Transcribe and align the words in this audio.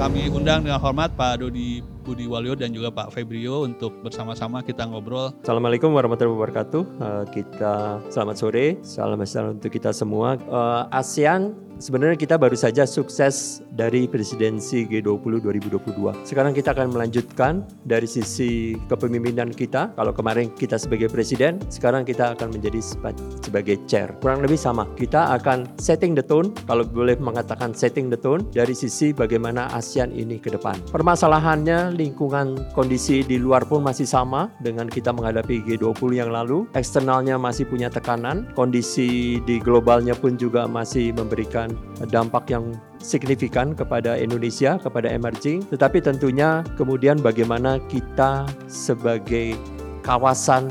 kami 0.00 0.32
undang 0.32 0.64
dengan 0.64 0.80
hormat 0.80 1.12
Pak 1.12 1.44
Dodi 1.44 1.84
Budi 2.00 2.24
Waluyo 2.24 2.56
dan 2.56 2.72
juga 2.72 2.88
Pak 2.90 3.12
Febrio 3.12 3.68
untuk 3.68 4.00
bersama-sama 4.00 4.64
kita 4.64 4.88
ngobrol. 4.88 5.36
Assalamualaikum 5.44 5.92
warahmatullahi 5.92 6.36
wabarakatuh. 6.36 6.82
Uh, 6.98 7.24
kita 7.30 8.00
selamat 8.08 8.36
sore, 8.40 8.66
salam 8.80 9.20
sejahtera 9.22 9.52
untuk 9.52 9.70
kita 9.70 9.90
semua. 9.92 10.40
Uh, 10.48 10.88
ASEAN 10.90 11.70
sebenarnya 11.80 12.20
kita 12.20 12.36
baru 12.36 12.54
saja 12.54 12.84
sukses 12.84 13.64
dari 13.72 14.04
presidensi 14.04 14.84
G20 14.84 15.40
2022. 15.40 16.28
Sekarang 16.28 16.52
kita 16.52 16.76
akan 16.76 16.92
melanjutkan 16.92 17.64
dari 17.88 18.04
sisi 18.04 18.76
kepemimpinan 18.86 19.50
kita. 19.50 19.96
Kalau 19.96 20.12
kemarin 20.12 20.52
kita 20.52 20.76
sebagai 20.76 21.08
presiden, 21.08 21.58
sekarang 21.72 22.04
kita 22.04 22.36
akan 22.36 22.52
menjadi 22.52 22.78
sebagai 23.40 23.80
chair. 23.88 24.12
Kurang 24.20 24.44
lebih 24.44 24.60
sama. 24.60 24.84
Kita 24.94 25.32
akan 25.40 25.80
setting 25.80 26.12
the 26.12 26.22
tone, 26.22 26.52
kalau 26.68 26.84
boleh 26.84 27.16
mengatakan 27.16 27.72
setting 27.72 28.12
the 28.12 28.20
tone 28.20 28.44
dari 28.52 28.76
sisi 28.76 29.16
bagaimana 29.16 29.72
ASEAN 29.72 30.12
ini 30.12 30.36
ke 30.36 30.52
depan. 30.52 30.76
Permasalahannya 30.92 31.89
lingkungan 31.94 32.70
kondisi 32.72 33.22
di 33.22 33.38
luar 33.38 33.66
pun 33.66 33.82
masih 33.82 34.06
sama 34.06 34.50
dengan 34.62 34.90
kita 34.90 35.14
menghadapi 35.14 35.62
G20 35.66 36.10
yang 36.18 36.30
lalu. 36.30 36.66
Eksternalnya 36.74 37.38
masih 37.38 37.66
punya 37.66 37.90
tekanan, 37.90 38.50
kondisi 38.54 39.38
di 39.44 39.58
globalnya 39.58 40.14
pun 40.14 40.34
juga 40.38 40.66
masih 40.66 41.14
memberikan 41.14 41.72
dampak 42.10 42.50
yang 42.50 42.74
signifikan 43.00 43.72
kepada 43.72 44.16
Indonesia, 44.20 44.76
kepada 44.76 45.08
emerging, 45.08 45.64
tetapi 45.72 46.04
tentunya 46.04 46.66
kemudian 46.76 47.18
bagaimana 47.18 47.80
kita 47.88 48.44
sebagai 48.68 49.56
kawasan 50.04 50.68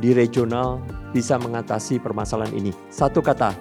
di 0.00 0.12
regional 0.12 0.80
bisa 1.12 1.40
mengatasi 1.40 1.96
permasalahan 2.00 2.52
ini. 2.52 2.72
Satu 2.92 3.24
kata, 3.24 3.56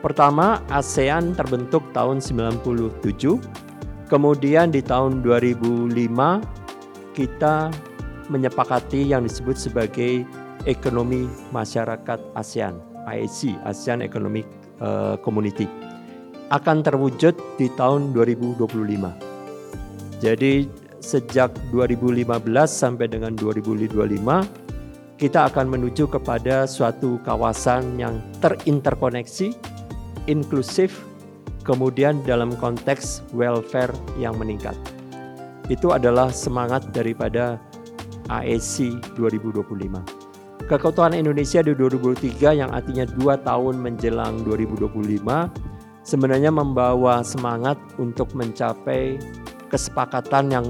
pertama 0.00 0.60
ASEAN 0.72 1.36
terbentuk 1.36 1.84
tahun 1.92 2.20
97, 2.20 3.40
kemudian 4.08 4.72
di 4.72 4.82
tahun 4.84 5.22
2005 5.24 5.92
kita 7.14 7.70
menyepakati 8.28 9.12
yang 9.12 9.24
disebut 9.24 9.56
sebagai 9.56 10.24
ekonomi 10.64 11.28
masyarakat 11.52 12.20
ASEAN, 12.34 12.80
IAC, 13.04 13.52
ASEAN 13.68 14.00
Economic 14.00 14.48
uh, 14.80 15.16
Community 15.20 15.68
akan 16.52 16.84
terwujud 16.84 17.32
di 17.56 17.72
tahun 17.72 18.12
2025. 18.12 20.20
Jadi 20.20 20.68
sejak 21.00 21.52
2015 21.72 22.24
sampai 22.64 23.06
dengan 23.08 23.32
2025 23.36 25.20
kita 25.20 25.48
akan 25.52 25.66
menuju 25.70 26.10
kepada 26.10 26.66
suatu 26.66 27.20
kawasan 27.22 28.00
yang 28.00 28.18
terinterkoneksi, 28.42 29.54
inklusif, 30.26 31.06
kemudian 31.64 32.20
dalam 32.22 32.52
konteks 32.54 33.24
welfare 33.32 33.90
yang 34.20 34.36
meningkat. 34.36 34.76
Itu 35.72 35.96
adalah 35.96 36.28
semangat 36.28 36.92
daripada 36.92 37.56
AEC 38.28 39.00
2025. 39.16 40.24
Kekuatan 40.64 41.12
Indonesia 41.16 41.60
di 41.60 41.76
2023 41.76 42.60
yang 42.60 42.72
artinya 42.72 43.04
dua 43.04 43.36
tahun 43.36 43.80
menjelang 43.80 44.44
2025 44.48 45.20
sebenarnya 46.04 46.48
membawa 46.52 47.20
semangat 47.20 47.76
untuk 48.00 48.32
mencapai 48.32 49.20
kesepakatan 49.68 50.52
yang 50.52 50.66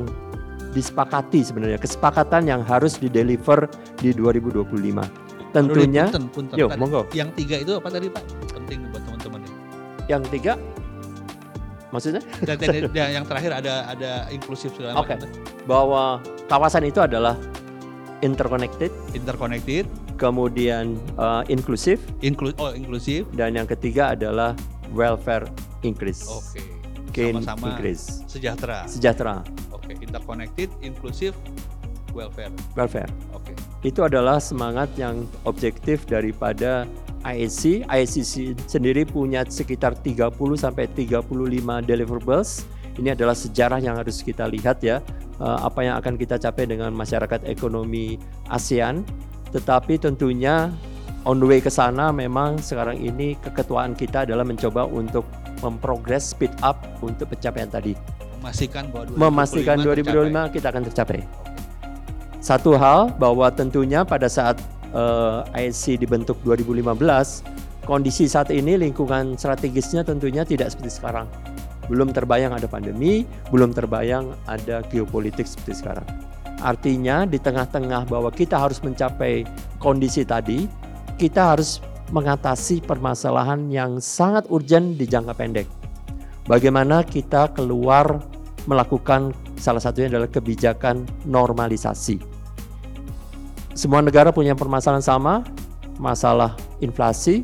disepakati 0.75 1.47
sebenarnya 1.47 1.79
kesepakatan 1.79 2.51
yang 2.51 2.63
harus 2.67 2.99
dideliver 2.99 3.71
di 4.03 4.11
2025. 4.11 4.67
Tentunya, 5.55 6.11
punten, 6.11 6.27
punten, 6.35 6.57
yuk, 6.59 6.75
monggo. 6.75 7.07
Yang 7.15 7.31
tiga 7.39 7.57
itu 7.63 7.73
apa 7.79 7.89
tadi 7.95 8.11
Pak? 8.11 8.23
Penting 8.51 8.91
buat 8.91 9.03
teman-teman. 9.07 9.41
Yang 10.11 10.23
tiga, 10.35 10.53
maksudnya? 11.95 12.23
Dan, 12.43 12.59
dan, 12.59 12.91
dan 12.91 13.09
yang 13.23 13.25
terakhir 13.25 13.55
ada 13.55 13.87
ada 13.87 14.27
inklusif 14.35 14.75
segala. 14.75 14.99
Okay. 15.07 15.23
Bahwa 15.71 16.19
kawasan 16.51 16.91
itu 16.91 16.99
adalah 16.99 17.39
interconnected, 18.27 18.91
interconnected, 19.15 19.87
kemudian 20.19 20.99
uh, 21.15 21.47
inklusif, 21.47 22.03
Inklu 22.19 22.51
oh 22.59 22.75
inklusif, 22.75 23.31
dan 23.39 23.55
yang 23.55 23.71
ketiga 23.71 24.19
adalah 24.19 24.59
welfare 24.91 25.47
increase. 25.87 26.27
Oke. 26.27 26.59
Okay. 26.59 26.67
Gain 27.15 27.39
Sama-sama 27.39 27.79
increase. 27.79 28.27
Sejahtera. 28.27 28.91
Sejahtera. 28.91 29.37
Oke, 29.71 29.95
okay. 29.95 29.95
interconnected, 30.03 30.67
inklusif, 30.83 31.31
welfare. 32.11 32.51
Welfare. 32.75 33.07
Oke. 33.31 33.55
Okay. 33.55 33.57
Itu 33.87 34.03
adalah 34.03 34.43
semangat 34.43 34.91
yang 34.99 35.23
objektif 35.47 36.03
daripada 36.11 36.91
ISC. 37.25 37.89
ISC 37.89 38.53
sendiri 38.69 39.09
punya 39.09 39.43
sekitar 39.49 39.97
30 39.97 40.31
sampai 40.55 40.87
35 40.93 41.25
deliverables. 41.83 42.69
Ini 42.95 43.19
adalah 43.19 43.35
sejarah 43.35 43.83
yang 43.83 43.99
harus 43.99 44.23
kita 44.23 44.47
lihat 44.47 44.79
ya, 44.85 45.03
eh, 45.43 45.59
apa 45.65 45.83
yang 45.83 45.99
akan 45.99 46.15
kita 46.15 46.39
capai 46.39 46.69
dengan 46.71 46.95
masyarakat 46.95 47.43
ekonomi 47.49 48.21
ASEAN. 48.53 49.03
Tetapi 49.51 49.99
tentunya 49.99 50.71
on 51.25 51.41
the 51.41 51.47
way 51.49 51.59
ke 51.59 51.73
sana 51.73 52.13
memang 52.13 52.61
sekarang 52.61 53.01
ini 53.01 53.35
keketuaan 53.41 53.97
kita 53.97 54.29
adalah 54.29 54.45
mencoba 54.45 54.87
untuk 54.87 55.25
memprogres 55.65 56.37
speed 56.37 56.53
up 56.61 56.85
untuk 57.01 57.33
pencapaian 57.33 57.67
tadi. 57.67 57.97
Memastikan 58.39 58.93
bahwa 58.93 59.05
2025 59.09 59.25
memastikan 59.25 59.77
2025 59.81 60.05
tercapai. 60.05 60.53
kita 60.53 60.67
akan 60.69 60.83
tercapai. 60.85 61.21
Satu 62.45 62.77
hal 62.77 63.09
bahwa 63.17 63.49
tentunya 63.49 64.05
pada 64.05 64.29
saat 64.29 64.61
uh, 64.95 65.43
dibentuk 65.99 66.39
2015, 66.47 67.85
kondisi 67.85 68.25
saat 68.31 68.49
ini 68.49 68.81
lingkungan 68.81 69.37
strategisnya 69.37 70.07
tentunya 70.07 70.47
tidak 70.47 70.73
seperti 70.73 71.03
sekarang. 71.03 71.29
Belum 71.91 72.17
terbayang 72.17 72.57
ada 72.57 72.65
pandemi, 72.65 73.29
belum 73.53 73.77
terbayang 73.77 74.33
ada 74.49 74.81
geopolitik 74.89 75.45
seperti 75.45 75.85
sekarang. 75.85 76.07
Artinya 76.65 77.29
di 77.29 77.37
tengah-tengah 77.37 78.09
bahwa 78.09 78.33
kita 78.33 78.57
harus 78.57 78.81
mencapai 78.81 79.45
kondisi 79.77 80.25
tadi, 80.25 80.65
kita 81.21 81.53
harus 81.53 81.85
mengatasi 82.09 82.81
permasalahan 82.81 83.69
yang 83.69 84.01
sangat 84.01 84.49
urgent 84.49 84.97
di 84.97 85.05
jangka 85.05 85.35
pendek. 85.37 85.69
Bagaimana 86.49 87.05
kita 87.05 87.53
keluar 87.53 88.21
melakukan 88.65 89.33
salah 89.57 89.81
satunya 89.81 90.13
adalah 90.13 90.29
kebijakan 90.29 91.05
normalisasi. 91.25 92.34
Semua 93.75 93.99
negara 93.99 94.31
punya 94.31 94.55
permasalahan 94.55 95.03
sama, 95.03 95.43
masalah 95.99 96.55
inflasi. 96.79 97.43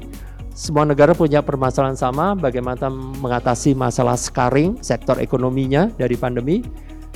Semua 0.54 0.86
negara 0.86 1.10
punya 1.10 1.42
permasalahan 1.42 1.98
sama, 1.98 2.38
bagaimana 2.38 2.86
mengatasi 3.18 3.74
masalah 3.74 4.14
scarring 4.14 4.78
sektor 4.78 5.18
ekonominya 5.18 5.90
dari 5.98 6.14
pandemi. 6.14 6.62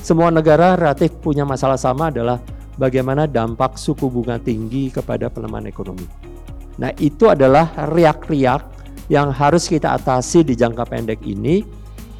Semua 0.03 0.35
negara 0.35 0.75
relatif 0.75 1.15
punya 1.23 1.47
masalah 1.47 1.79
sama 1.79 2.11
adalah 2.11 2.43
bagaimana 2.75 3.31
dampak 3.31 3.79
suku 3.79 4.11
bunga 4.11 4.37
tinggi 4.43 4.91
kepada 4.91 5.31
pelemahan 5.31 5.71
ekonomi. 5.71 6.05
Nah, 6.83 6.91
itu 6.99 7.31
adalah 7.31 7.71
riak-riak 7.95 8.67
yang 9.07 9.31
harus 9.31 9.71
kita 9.71 9.95
atasi 9.95 10.43
di 10.43 10.59
jangka 10.59 10.91
pendek 10.91 11.23
ini. 11.23 11.63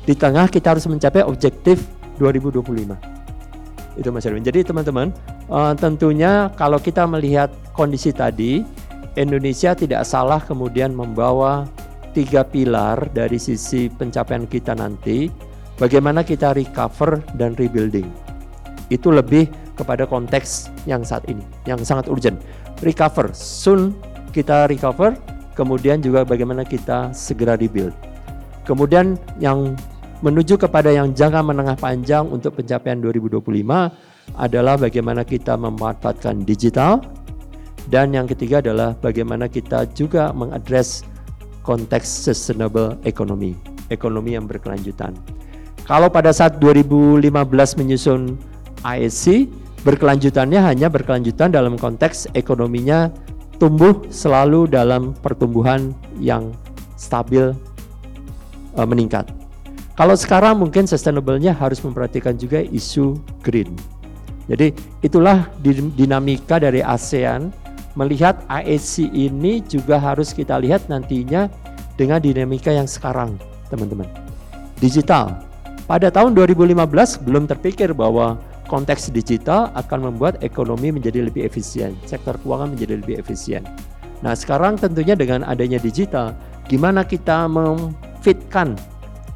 Di 0.05 0.15
tengah 0.15 0.47
kita 0.47 0.77
harus 0.77 0.87
mencapai 0.87 1.27
objektif 1.27 1.83
2025. 2.23 3.14
Itu 3.95 4.11
Mas 4.11 4.27
Erwin. 4.27 4.43
Jadi 4.43 4.67
teman-teman, 4.67 5.15
uh, 5.47 5.73
tentunya 5.79 6.51
kalau 6.59 6.83
kita 6.83 7.07
melihat 7.07 7.51
kondisi 7.73 8.11
tadi, 8.11 8.67
Indonesia 9.15 9.75
tidak 9.79 10.03
salah 10.03 10.43
kemudian 10.43 10.91
membawa 10.91 11.67
tiga 12.15 12.43
pilar 12.43 12.99
dari 13.15 13.39
sisi 13.39 13.87
pencapaian 13.91 14.47
kita 14.47 14.75
nanti. 14.75 15.31
Bagaimana 15.75 16.23
kita 16.23 16.55
recover 16.55 17.19
dan 17.35 17.59
rebuilding. 17.59 18.07
Itu 18.95 19.11
lebih 19.11 19.51
kepada 19.75 20.07
konteks 20.07 20.71
yang 20.87 21.03
saat 21.03 21.27
ini, 21.27 21.43
yang 21.67 21.83
sangat 21.83 22.07
urgent. 22.07 22.39
Recover, 22.79 23.35
soon 23.35 23.91
kita 24.31 24.71
recover, 24.71 25.19
kemudian 25.59 25.99
juga 25.99 26.23
bagaimana 26.23 26.63
kita 26.63 27.11
segera 27.11 27.59
rebuild. 27.59 27.95
Kemudian 28.63 29.19
yang 29.43 29.75
menuju 30.21 30.61
kepada 30.61 30.93
yang 30.93 31.11
jangka 31.17 31.41
menengah 31.43 31.79
panjang 31.79 32.29
untuk 32.29 32.61
pencapaian 32.61 33.01
2025 33.01 33.41
adalah 34.37 34.75
bagaimana 34.79 35.27
kita 35.27 35.59
memanfaatkan 35.59 36.45
digital 36.47 37.03
dan 37.93 38.17
yang 38.17 38.25
ketiga 38.25 38.65
adalah 38.65 38.97
bagaimana 38.99 39.51
kita 39.51 39.85
juga 39.93 40.33
mengadres 40.33 41.05
konteks 41.65 42.07
sustainable 42.07 42.97
economy, 43.09 43.57
ekonomi 43.89 44.37
yang 44.37 44.49
berkelanjutan. 44.49 45.17
Kalau 45.85 46.09
pada 46.09 46.33
saat 46.33 46.61
2015 46.65 47.29
menyusun 47.77 48.41
ISC, 48.85 49.49
berkelanjutannya 49.85 50.61
hanya 50.65 50.89
berkelanjutan 50.89 51.53
dalam 51.53 51.77
konteks 51.77 52.33
ekonominya 52.33 53.13
tumbuh 53.61 54.01
selalu 54.09 54.65
dalam 54.65 55.13
pertumbuhan 55.21 55.93
yang 56.17 56.57
stabil 56.97 57.53
uh, 58.77 58.87
meningkat. 58.89 59.29
Kalau 59.95 60.19
sekarang 60.19 60.59
mungkin 60.59 60.91
sustainable-nya 60.91 61.55
harus 61.55 61.79
memperhatikan 61.79 62.35
juga 62.35 62.59
isu 62.59 63.15
green. 63.47 63.71
Jadi 64.51 64.75
itulah 65.07 65.47
dinamika 65.95 66.59
dari 66.59 66.83
ASEAN 66.83 67.55
melihat 67.95 68.43
ASC 68.51 69.07
ini 69.07 69.63
juga 69.63 70.03
harus 70.03 70.35
kita 70.35 70.59
lihat 70.59 70.91
nantinya 70.91 71.47
dengan 71.95 72.19
dinamika 72.19 72.75
yang 72.75 72.91
sekarang, 72.91 73.39
teman-teman. 73.71 74.11
Digital, 74.83 75.39
Pada 75.85 76.09
tahun 76.09 76.33
2015 76.33 76.81
belum 77.29 77.45
terpikir 77.45 77.93
bahwa 77.93 78.41
konteks 78.73 79.13
digital 79.13 79.69
akan 79.77 80.09
membuat 80.09 80.41
ekonomi 80.41 80.89
menjadi 80.89 81.29
lebih 81.29 81.45
efisien, 81.45 81.93
sektor 82.09 82.41
keuangan 82.41 82.73
menjadi 82.73 83.05
lebih 83.05 83.21
efisien. 83.21 83.61
Nah, 84.25 84.33
sekarang 84.33 84.81
tentunya 84.81 85.13
dengan 85.13 85.45
adanya 85.45 85.77
digital, 85.77 86.33
gimana 86.73 87.05
kita 87.05 87.45
memfitkan 87.53 88.81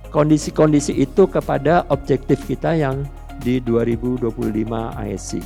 kondisi-kondisi 0.08 0.96
itu 0.96 1.28
kepada 1.28 1.84
objektif 1.93 2.40
kita 2.49 2.72
yang 2.76 3.05
di 3.44 3.60
2025 3.62 4.28
ISC. 5.05 5.40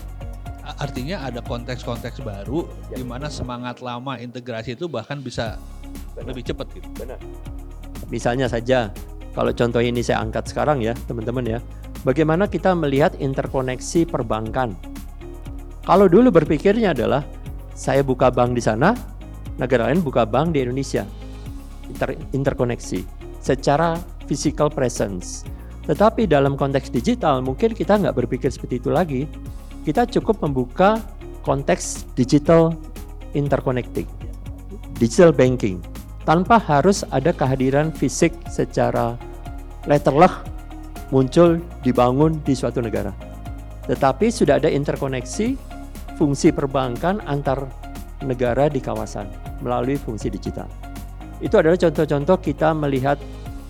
Artinya 0.63 1.27
ada 1.27 1.43
konteks-konteks 1.43 2.23
baru 2.23 2.65
ya. 2.91 3.03
di 3.03 3.05
mana 3.05 3.27
semangat 3.27 3.83
lama 3.83 4.17
integrasi 4.17 4.79
itu 4.79 4.87
bahkan 4.87 5.19
bisa 5.19 5.59
Benar. 6.15 6.33
lebih 6.33 6.43
cepat 6.55 6.67
gitu. 6.73 6.89
Benar. 6.97 7.19
Misalnya 8.09 8.47
saja 8.47 8.95
kalau 9.35 9.51
contoh 9.51 9.83
ini 9.83 10.05
saya 10.05 10.23
angkat 10.23 10.49
sekarang 10.53 10.85
ya, 10.85 10.95
teman-teman 11.09 11.59
ya. 11.59 11.59
Bagaimana 12.03 12.51
kita 12.51 12.75
melihat 12.75 13.15
interkoneksi 13.19 14.11
perbankan? 14.11 14.75
Kalau 15.83 16.07
dulu 16.07 16.31
berpikirnya 16.31 16.95
adalah 16.95 17.27
saya 17.75 18.07
buka 18.07 18.31
bank 18.31 18.55
di 18.55 18.63
sana, 18.63 18.95
negara 19.59 19.91
lain 19.91 20.03
buka 20.03 20.23
bank 20.23 20.55
di 20.55 20.63
Indonesia. 20.63 21.03
Inter 21.91 22.15
interkoneksi 22.31 23.03
secara 23.43 23.99
physical 24.27 24.71
presence. 24.71 25.47
Tetapi 25.87 26.31
dalam 26.31 26.55
konteks 26.55 26.95
digital 26.95 27.43
mungkin 27.43 27.75
kita 27.75 27.99
nggak 27.99 28.15
berpikir 28.15 28.49
seperti 28.49 28.79
itu 28.79 28.91
lagi. 28.95 29.23
Kita 29.83 30.07
cukup 30.07 30.39
membuka 30.47 31.03
konteks 31.43 32.07
digital 32.15 32.71
interconnecting, 33.35 34.07
digital 35.03 35.35
banking 35.35 35.83
tanpa 36.23 36.63
harus 36.63 37.03
ada 37.11 37.35
kehadiran 37.35 37.91
fisik 37.91 38.31
secara 38.47 39.19
letterleh 39.91 40.31
muncul 41.11 41.59
dibangun 41.83 42.39
di 42.47 42.55
suatu 42.55 42.79
negara. 42.79 43.11
Tetapi 43.91 44.31
sudah 44.31 44.63
ada 44.63 44.71
interkoneksi 44.71 45.59
fungsi 46.15 46.55
perbankan 46.55 47.19
antar 47.27 47.67
negara 48.23 48.71
di 48.71 48.79
kawasan 48.79 49.27
melalui 49.61 49.99
fungsi 49.99 50.31
digital. 50.31 50.71
Itu 51.43 51.59
adalah 51.59 51.75
contoh-contoh 51.75 52.39
kita 52.39 52.71
melihat 52.71 53.19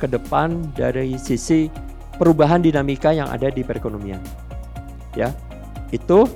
ke 0.03 0.11
depan 0.11 0.59
dari 0.75 1.15
sisi 1.15 1.71
perubahan 2.19 2.59
dinamika 2.59 3.15
yang 3.15 3.31
ada 3.31 3.47
di 3.55 3.63
perekonomian. 3.63 4.19
Ya. 5.15 5.31
Itu 5.95 6.27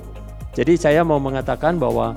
jadi 0.55 0.79
saya 0.79 1.03
mau 1.03 1.19
mengatakan 1.19 1.75
bahwa 1.75 2.15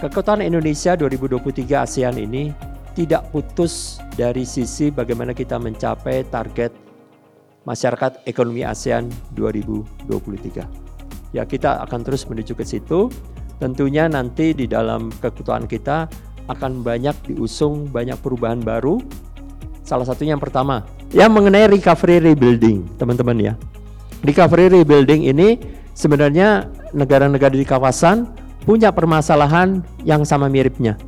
kekuatan 0.00 0.40
Indonesia 0.40 0.96
2023 0.96 1.84
ASEAN 1.84 2.16
ini 2.16 2.56
tidak 2.96 3.28
putus 3.30 4.00
dari 4.16 4.48
sisi 4.48 4.88
bagaimana 4.88 5.36
kita 5.36 5.60
mencapai 5.60 6.26
target 6.26 6.72
masyarakat 7.62 8.24
ekonomi 8.26 8.64
ASEAN 8.64 9.12
2023. 9.36 10.64
Ya, 11.36 11.44
kita 11.44 11.84
akan 11.84 12.00
terus 12.02 12.24
menuju 12.24 12.56
ke 12.56 12.64
situ. 12.64 13.12
Tentunya 13.60 14.08
nanti 14.08 14.56
di 14.56 14.64
dalam 14.64 15.12
keketuaan 15.20 15.68
kita 15.68 16.08
akan 16.48 16.80
banyak 16.80 17.14
diusung 17.28 17.86
banyak 17.92 18.16
perubahan 18.24 18.64
baru. 18.64 18.98
Salah 19.88 20.04
satunya 20.04 20.36
yang 20.36 20.44
pertama, 20.44 20.84
yang 21.16 21.32
mengenai 21.32 21.64
recovery 21.64 22.20
rebuilding, 22.20 22.84
teman-teman 23.00 23.40
ya. 23.40 23.52
Recovery 24.20 24.68
rebuilding 24.68 25.24
ini 25.24 25.56
sebenarnya 25.96 26.68
negara-negara 26.92 27.56
di 27.56 27.64
kawasan 27.64 28.28
punya 28.68 28.92
permasalahan 28.92 29.80
yang 30.04 30.28
sama 30.28 30.52
miripnya. 30.52 31.00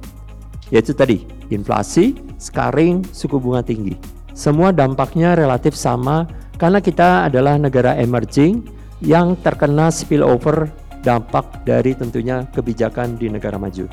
Yaitu 0.73 0.97
tadi, 0.97 1.29
inflasi, 1.53 2.17
scarring, 2.41 3.05
suku 3.13 3.37
bunga 3.37 3.61
tinggi. 3.61 4.01
Semua 4.33 4.73
dampaknya 4.73 5.37
relatif 5.37 5.77
sama 5.77 6.25
karena 6.57 6.81
kita 6.81 7.29
adalah 7.29 7.61
negara 7.61 8.01
emerging 8.01 8.65
yang 9.05 9.37
terkena 9.45 9.93
spillover 9.93 10.73
dampak 11.05 11.69
dari 11.69 11.93
tentunya 11.93 12.49
kebijakan 12.57 13.21
di 13.21 13.29
negara 13.29 13.61
maju. 13.61 13.85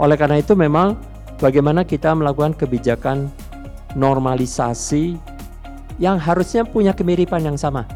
Oleh 0.00 0.16
karena 0.16 0.40
itu 0.40 0.56
memang 0.56 0.96
bagaimana 1.36 1.84
kita 1.84 2.16
melakukan 2.16 2.56
kebijakan 2.56 3.28
normalisasi 3.96 5.16
yang 5.96 6.20
harusnya 6.20 6.68
punya 6.68 6.92
kemiripan 6.92 7.40
yang 7.40 7.56
sama. 7.56 7.88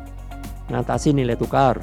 Ngatasi 0.73 1.13
nilai 1.13 1.37
tukar, 1.37 1.77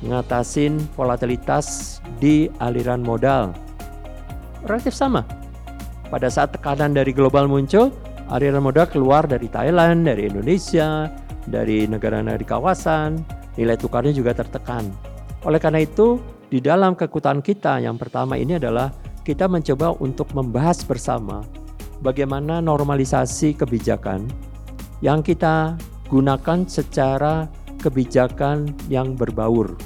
ngatasin 0.00 0.80
volatilitas 0.96 2.00
di 2.16 2.48
aliran 2.58 3.04
modal. 3.04 3.52
Relatif 4.64 4.96
sama 4.96 5.22
pada 6.08 6.32
saat 6.32 6.56
tekanan 6.56 6.96
dari 6.96 7.12
global 7.12 7.44
muncul, 7.46 7.92
aliran 8.32 8.64
modal 8.64 8.88
keluar 8.88 9.28
dari 9.28 9.50
Thailand, 9.52 10.08
dari 10.08 10.30
Indonesia, 10.32 11.12
dari 11.44 11.84
negara-negara 11.84 12.40
di 12.40 12.48
kawasan, 12.48 13.20
nilai 13.60 13.76
tukarnya 13.76 14.14
juga 14.16 14.32
tertekan. 14.32 14.86
Oleh 15.44 15.60
karena 15.60 15.82
itu, 15.82 16.18
di 16.46 16.62
dalam 16.62 16.94
kekuatan 16.94 17.42
kita 17.42 17.82
yang 17.82 17.98
pertama 17.98 18.38
ini 18.38 18.58
adalah 18.58 18.94
kita 19.26 19.50
mencoba 19.50 19.98
untuk 19.98 20.30
membahas 20.30 20.86
bersama 20.86 21.42
bagaimana 22.00 22.60
normalisasi 22.60 23.56
kebijakan 23.56 24.28
yang 25.04 25.20
kita 25.20 25.76
gunakan 26.08 26.64
secara 26.64 27.50
kebijakan 27.80 28.72
yang 28.88 29.14
berbaur, 29.14 29.76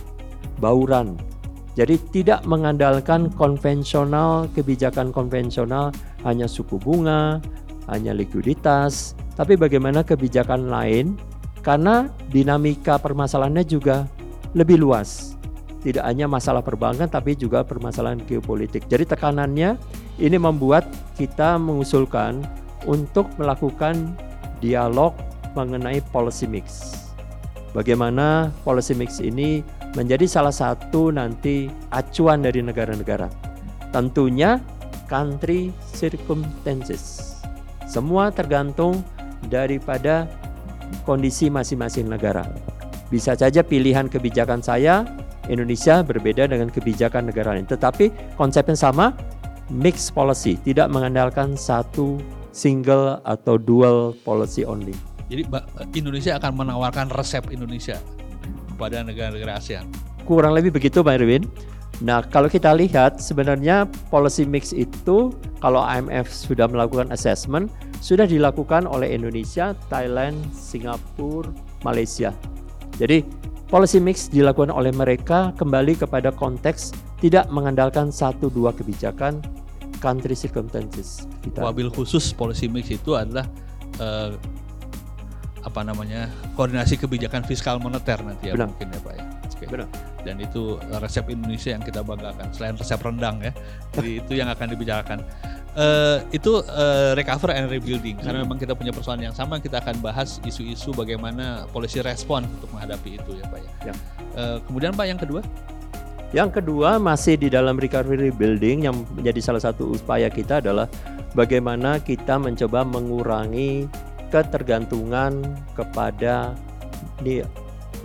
bauran. 0.63 1.19
Jadi 1.79 1.97
tidak 2.11 2.45
mengandalkan 2.45 3.31
konvensional, 3.35 4.51
kebijakan 4.53 5.15
konvensional 5.15 5.95
hanya 6.27 6.45
suku 6.51 6.77
bunga, 6.77 7.41
hanya 7.89 8.13
likuiditas, 8.13 9.15
tapi 9.39 9.57
bagaimana 9.57 10.05
kebijakan 10.05 10.69
lain 10.69 11.17
karena 11.65 12.09
dinamika 12.29 13.01
permasalahannya 13.01 13.65
juga 13.65 14.05
lebih 14.53 14.81
luas. 14.83 15.39
Tidak 15.81 16.05
hanya 16.05 16.29
masalah 16.29 16.61
perbankan 16.61 17.09
tapi 17.09 17.33
juga 17.33 17.65
permasalahan 17.65 18.21
geopolitik. 18.29 18.85
Jadi 18.85 19.09
tekanannya 19.09 19.81
ini 20.21 20.37
membuat 20.37 20.85
kita 21.17 21.57
mengusulkan 21.57 22.45
untuk 22.85 23.27
melakukan 23.41 24.13
dialog 24.61 25.17
mengenai 25.57 26.05
policy 26.13 26.47
mix. 26.47 26.95
Bagaimana 27.73 28.53
policy 28.63 28.95
mix 28.95 29.19
ini 29.19 29.65
menjadi 29.97 30.29
salah 30.29 30.55
satu 30.55 31.11
nanti 31.11 31.67
acuan 31.91 32.45
dari 32.45 32.63
negara-negara. 32.63 33.27
Tentunya 33.91 34.63
country 35.11 35.75
circumstances. 35.91 37.35
Semua 37.91 38.31
tergantung 38.31 39.03
daripada 39.51 40.31
kondisi 41.03 41.51
masing-masing 41.51 42.07
negara. 42.07 42.47
Bisa 43.11 43.35
saja 43.35 43.67
pilihan 43.67 44.07
kebijakan 44.07 44.63
saya 44.63 45.03
Indonesia 45.51 46.07
berbeda 46.07 46.47
dengan 46.47 46.71
kebijakan 46.71 47.35
negara 47.35 47.59
lain, 47.59 47.67
tetapi 47.67 48.39
konsepnya 48.39 48.79
sama, 48.79 49.11
mixed 49.71 50.13
policy, 50.13 50.59
tidak 50.67 50.91
mengandalkan 50.91 51.55
satu 51.55 52.19
single 52.51 53.23
atau 53.25 53.57
dual 53.57 54.13
policy 54.27 54.67
only. 54.67 54.95
Jadi 55.31 55.47
Indonesia 55.95 56.37
akan 56.43 56.67
menawarkan 56.67 57.07
resep 57.15 57.47
Indonesia 57.55 57.97
kepada 58.75 59.07
negara-negara 59.07 59.63
ASEAN. 59.63 59.87
Kurang 60.27 60.59
lebih 60.59 60.75
begitu, 60.75 61.07
Pak 61.07 61.23
Erwin. 61.23 61.47
Nah, 62.01 62.25
kalau 62.25 62.49
kita 62.49 62.73
lihat 62.73 63.21
sebenarnya 63.21 63.85
policy 64.09 64.49
mix 64.49 64.73
itu 64.73 65.31
kalau 65.61 65.85
IMF 65.85 66.33
sudah 66.33 66.65
melakukan 66.65 67.13
assessment 67.13 67.69
sudah 68.01 68.25
dilakukan 68.25 68.89
oleh 68.89 69.13
Indonesia, 69.13 69.77
Thailand, 69.93 70.41
Singapura, 70.57 71.53
Malaysia. 71.85 72.33
Jadi 72.97 73.21
policy 73.69 74.01
mix 74.01 74.33
dilakukan 74.33 74.73
oleh 74.73 74.91
mereka 74.97 75.53
kembali 75.61 76.01
kepada 76.01 76.33
konteks 76.33 76.97
tidak 77.21 77.53
mengandalkan 77.53 78.09
satu 78.09 78.49
dua 78.49 78.73
kebijakan 78.73 79.45
country 80.01 80.35
circumstances. 80.35 81.29
Kita. 81.45 81.61
Wabil 81.63 81.93
khusus 81.93 82.33
policy 82.33 82.67
mix 82.67 82.89
itu 82.89 83.15
adalah 83.15 83.47
uh, 84.01 84.35
apa 85.61 85.81
namanya 85.85 86.33
koordinasi 86.57 86.97
kebijakan 86.97 87.45
fiskal 87.45 87.77
moneter 87.77 88.17
nanti 88.25 88.49
ya 88.49 88.57
Benar. 88.57 88.73
mungkin 88.73 88.89
ya 88.89 89.01
Pak 89.05 89.15
ya. 89.15 89.25
Okay. 89.61 89.69
Benar. 89.69 89.89
Dan 90.25 90.37
itu 90.41 90.81
resep 91.05 91.25
Indonesia 91.29 91.77
yang 91.77 91.85
kita 91.85 92.01
banggakan 92.01 92.49
selain 92.57 92.81
resep 92.81 92.97
rendang 92.97 93.45
ya. 93.45 93.53
Jadi 93.93 94.11
itu 94.25 94.33
yang 94.41 94.49
akan 94.49 94.67
dibicarakan. 94.73 95.21
Uh, 95.71 96.19
itu 96.35 96.67
uh, 96.67 97.15
recover 97.15 97.55
and 97.55 97.71
rebuilding 97.71 98.19
hmm. 98.19 98.27
karena 98.27 98.43
memang 98.43 98.59
kita 98.59 98.75
punya 98.75 98.91
persoalan 98.91 99.31
yang 99.31 99.37
sama 99.39 99.63
kita 99.63 99.79
akan 99.79 100.03
bahas 100.03 100.43
isu-isu 100.43 100.91
bagaimana 100.91 101.63
polisi 101.71 102.03
respon 102.03 102.43
untuk 102.59 102.75
menghadapi 102.75 103.15
itu 103.15 103.39
ya 103.39 103.47
Pak 103.47 103.61
ya. 103.63 103.71
ya. 103.87 103.95
Uh, 104.35 104.59
kemudian 104.67 104.91
Pak 104.99 105.07
yang 105.07 105.21
kedua 105.23 105.47
yang 106.31 106.51
kedua 106.55 107.03
masih 107.03 107.35
di 107.35 107.51
dalam 107.51 107.75
recovery 107.75 108.31
rebuilding 108.31 108.87
yang 108.87 109.03
menjadi 109.19 109.41
salah 109.43 109.63
satu 109.63 109.99
upaya 109.99 110.31
kita 110.31 110.63
adalah 110.63 110.87
bagaimana 111.35 111.99
kita 111.99 112.39
mencoba 112.39 112.87
mengurangi 112.87 113.91
ketergantungan 114.31 115.43
kepada 115.75 116.55
di 117.19 117.43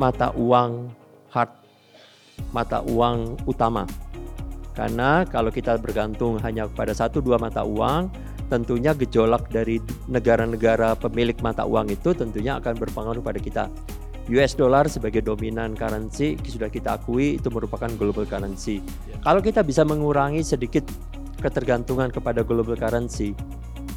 mata 0.02 0.34
uang 0.34 0.90
hard 1.30 1.52
mata 2.52 2.82
uang 2.84 3.40
utama. 3.46 3.86
Karena 4.76 5.24
kalau 5.24 5.54
kita 5.54 5.80
bergantung 5.80 6.36
hanya 6.44 6.68
pada 6.68 6.92
satu 6.92 7.24
dua 7.24 7.40
mata 7.40 7.64
uang, 7.64 8.12
tentunya 8.52 8.92
gejolak 8.92 9.48
dari 9.48 9.80
negara-negara 10.12 11.00
pemilik 11.00 11.38
mata 11.40 11.64
uang 11.64 11.94
itu 11.94 12.12
tentunya 12.12 12.60
akan 12.60 12.76
berpengaruh 12.76 13.24
pada 13.24 13.40
kita. 13.40 13.66
US 14.26 14.58
dollar 14.58 14.90
sebagai 14.90 15.22
dominan 15.22 15.78
currency 15.78 16.34
sudah 16.50 16.66
kita 16.66 16.98
akui 16.98 17.38
itu 17.38 17.54
merupakan 17.54 17.90
global 17.94 18.26
currency. 18.26 18.82
Ya. 19.06 19.22
Kalau 19.22 19.38
kita 19.38 19.62
bisa 19.62 19.86
mengurangi 19.86 20.42
sedikit 20.42 20.90
ketergantungan 21.38 22.10
kepada 22.10 22.42
global 22.42 22.74
currency, 22.74 23.38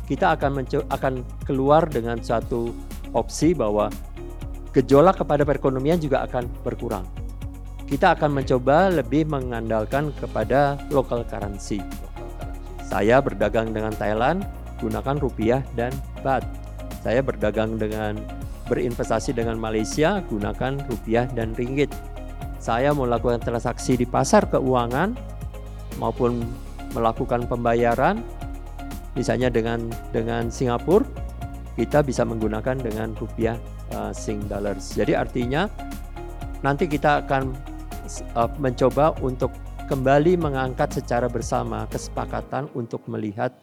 kita 0.04 0.36
akan 0.36 0.68
akan 0.92 1.24
keluar 1.48 1.88
dengan 1.88 2.20
satu 2.20 2.76
opsi 3.16 3.56
bahwa 3.56 3.88
gejolak 4.76 5.16
kepada 5.16 5.48
perekonomian 5.48 5.96
juga 5.96 6.28
akan 6.28 6.44
berkurang. 6.60 7.08
Kita 7.88 8.12
akan 8.12 8.36
mencoba 8.36 8.92
lebih 8.92 9.24
mengandalkan 9.32 10.12
kepada 10.20 10.76
local 10.92 11.24
currency. 11.24 11.80
Saya 12.84 13.24
berdagang 13.24 13.72
dengan 13.72 13.96
Thailand 13.96 14.44
gunakan 14.84 15.16
rupiah 15.16 15.64
dan 15.72 15.88
baht. 16.20 16.44
Saya 17.00 17.24
berdagang 17.24 17.80
dengan 17.80 18.20
berinvestasi 18.68 19.34
dengan 19.34 19.56
Malaysia 19.56 20.20
gunakan 20.28 20.78
rupiah 20.86 21.26
dan 21.32 21.56
ringgit. 21.56 21.90
Saya 22.60 22.92
melakukan 22.92 23.40
transaksi 23.40 23.96
di 23.96 24.04
pasar 24.04 24.46
keuangan 24.46 25.16
maupun 25.96 26.44
melakukan 26.92 27.48
pembayaran 27.48 28.20
misalnya 29.16 29.50
dengan 29.50 29.88
dengan 30.14 30.52
Singapura 30.52 31.04
kita 31.78 32.02
bisa 32.02 32.26
menggunakan 32.26 32.74
dengan 32.74 33.14
rupiah 33.14 33.54
uh, 33.94 34.10
Sing 34.10 34.42
dollars. 34.50 34.98
Jadi 34.98 35.14
artinya 35.14 35.70
nanti 36.66 36.90
kita 36.90 37.22
akan 37.22 37.54
uh, 38.34 38.50
mencoba 38.58 39.14
untuk 39.22 39.54
kembali 39.86 40.34
mengangkat 40.36 40.90
secara 40.98 41.30
bersama 41.30 41.86
kesepakatan 41.86 42.66
untuk 42.74 43.00
melihat 43.06 43.54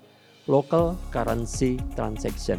local 0.48 0.96
currency 1.12 1.76
transaction. 1.94 2.58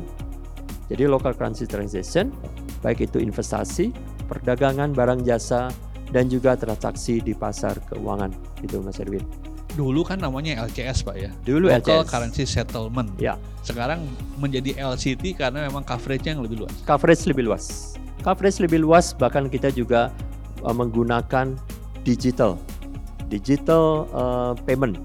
Jadi 0.87 1.03
local 1.11 1.35
currency 1.35 1.67
transaction, 1.67 2.31
baik 2.79 3.11
itu 3.11 3.19
investasi, 3.19 3.91
perdagangan 4.31 4.95
barang 4.95 5.27
jasa, 5.27 5.67
dan 6.15 6.31
juga 6.31 6.55
transaksi 6.55 7.19
di 7.19 7.35
pasar 7.35 7.75
keuangan. 7.91 8.31
Itu 8.63 8.79
Mas 8.83 9.03
Erwin. 9.03 9.23
Dulu 9.75 10.07
kan 10.07 10.23
namanya 10.23 10.65
LCS 10.65 11.05
Pak 11.05 11.17
ya. 11.19 11.31
Dulu 11.45 11.69
Local 11.69 12.07
LCS. 12.07 12.09
Currency 12.09 12.45
Settlement. 12.49 13.11
Ya. 13.21 13.37
Sekarang 13.61 14.07
menjadi 14.41 14.79
LCT 14.79 15.37
karena 15.37 15.67
memang 15.67 15.85
coverage-nya 15.85 16.39
yang 16.39 16.43
lebih 16.47 16.65
luas. 16.65 16.73
Coverage 16.87 17.29
lebih 17.29 17.45
luas. 17.45 17.65
Coverage 18.25 18.59
lebih 18.63 18.81
luas 18.81 19.13
bahkan 19.13 19.51
kita 19.51 19.69
juga 19.75 20.09
uh, 20.65 20.73
menggunakan 20.73 21.53
digital. 22.07 22.57
Digital 23.29 24.07
uh, 24.15 24.53
payment. 24.65 24.97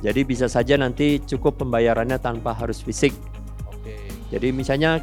Jadi 0.00 0.22
bisa 0.22 0.46
saja 0.46 0.78
nanti 0.78 1.18
cukup 1.20 1.60
pembayarannya 1.60 2.16
tanpa 2.16 2.54
harus 2.56 2.80
fisik 2.80 3.12
jadi 4.30 4.50
misalnya 4.50 5.02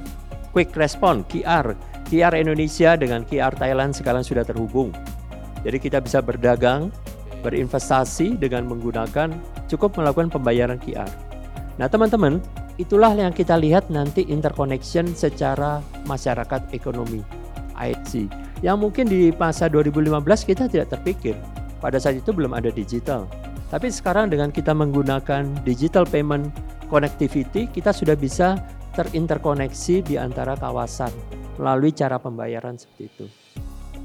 quick 0.51 0.75
response 0.75 1.25
QR, 1.32 1.74
QR 2.08 2.34
Indonesia 2.38 2.94
dengan 3.00 3.25
QR 3.25 3.56
Thailand 3.56 3.96
sekarang 3.96 4.22
sudah 4.22 4.46
terhubung. 4.46 4.94
Jadi 5.63 5.77
kita 5.80 6.03
bisa 6.03 6.20
berdagang, 6.20 6.92
berinvestasi 7.42 8.39
dengan 8.39 8.68
menggunakan 8.68 9.32
cukup 9.72 9.96
melakukan 10.00 10.32
pembayaran 10.32 10.77
QR. 10.80 11.08
Nah, 11.80 11.89
teman-teman, 11.89 12.38
itulah 12.77 13.12
yang 13.15 13.34
kita 13.34 13.58
lihat 13.58 13.89
nanti 13.89 14.27
interconnection 14.30 15.10
secara 15.18 15.82
masyarakat 16.06 16.70
ekonomi 16.75 17.24
IC. 17.80 18.30
Yang 18.62 18.77
mungkin 18.80 19.06
di 19.10 19.34
masa 19.36 19.68
2015 19.68 20.48
kita 20.48 20.70
tidak 20.70 20.94
terpikir. 20.94 21.36
Pada 21.82 22.00
saat 22.00 22.15
itu 22.15 22.32
belum 22.32 22.56
ada 22.56 22.72
digital. 22.72 23.27
Tapi 23.68 23.89
sekarang 23.89 24.30
dengan 24.30 24.53
kita 24.53 24.72
menggunakan 24.72 25.65
digital 25.65 26.06
payment 26.08 26.48
connectivity, 26.88 27.65
kita 27.68 27.89
sudah 27.89 28.13
bisa 28.13 28.62
terinterkoneksi 28.94 29.96
di 30.06 30.16
antara 30.16 30.54
kawasan 30.54 31.12
melalui 31.58 31.94
cara 31.94 32.18
pembayaran 32.18 32.78
seperti 32.78 33.04
itu. 33.10 33.26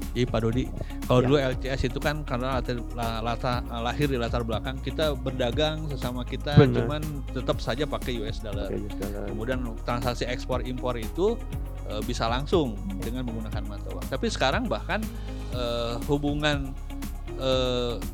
Jadi 0.09 0.25
Pak 0.25 0.39
Dodi, 0.41 0.65
kalau 1.05 1.21
ya. 1.21 1.25
dulu 1.29 1.37
LCS 1.37 1.81
itu 1.93 1.99
kan 2.01 2.25
karena 2.25 2.57
latar, 2.57 2.81
latar, 3.21 3.61
lahir 3.69 4.09
di 4.09 4.17
latar 4.17 4.41
belakang 4.41 4.81
kita 4.81 5.13
berdagang 5.13 5.85
sesama 5.85 6.25
kita, 6.25 6.57
Benar. 6.57 6.81
cuman 6.81 7.01
tetap 7.29 7.61
saja 7.61 7.85
pakai 7.85 8.17
US 8.25 8.41
dollar. 8.41 8.73
US 8.73 8.95
dollar. 8.97 9.29
Kemudian 9.29 9.61
transaksi 9.85 10.25
ekspor 10.25 10.65
impor 10.65 10.97
itu 10.97 11.37
e, 11.85 12.01
bisa 12.09 12.25
langsung 12.25 12.73
dengan 13.05 13.29
menggunakan 13.29 13.61
mata 13.69 13.85
uang. 13.93 14.09
Tapi 14.09 14.27
sekarang 14.33 14.65
bahkan 14.65 15.05
e, 15.53 15.63
hubungan 16.09 16.73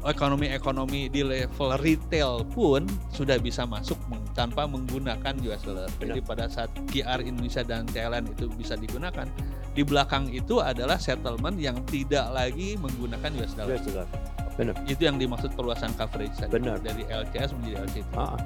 ekonomi-ekonomi 0.05 1.09
di 1.09 1.25
level 1.25 1.73
retail 1.81 2.45
pun 2.53 2.85
sudah 3.09 3.41
bisa 3.41 3.65
masuk 3.65 3.97
tanpa 4.35 4.67
menggunakan 4.67 5.33
US 5.47 5.63
dollar. 5.63 5.87
Jadi 5.97 6.19
pada 6.19 6.51
saat 6.51 6.69
QR 6.91 7.23
Indonesia 7.23 7.63
dan 7.63 7.87
Thailand 7.87 8.27
itu 8.29 8.51
bisa 8.51 8.75
digunakan, 8.75 9.25
di 9.71 9.81
belakang 9.81 10.27
itu 10.29 10.59
adalah 10.59 10.99
settlement 10.99 11.55
yang 11.55 11.79
tidak 11.87 12.27
lagi 12.35 12.75
menggunakan 12.75 13.31
US 13.39 13.55
dollar. 13.55 13.79
US 13.79 13.85
dollar. 13.87 14.07
Benar. 14.55 14.75
Itu 14.87 15.07
yang 15.07 15.17
dimaksud 15.19 15.51
perluasan 15.55 15.91
coverage 15.95 16.35
tadi 16.35 16.51
Benar. 16.59 16.79
dari 16.83 17.03
LCS 17.07 17.55
menjadi 17.59 17.75
LCT. 17.87 18.11
Ah. 18.15 18.39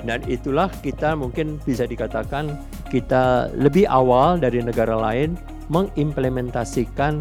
Dan 0.00 0.24
itulah 0.24 0.72
kita 0.80 1.12
mungkin 1.12 1.60
bisa 1.68 1.84
dikatakan 1.84 2.56
kita 2.88 3.52
lebih 3.52 3.84
awal 3.88 4.40
dari 4.40 4.64
negara 4.64 4.96
lain 4.96 5.36
mengimplementasikan 5.68 7.20